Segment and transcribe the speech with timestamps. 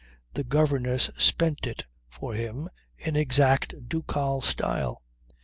[0.33, 5.03] The governess spent it for him in extra ducal style.